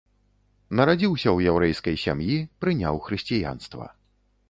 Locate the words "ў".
1.23-1.53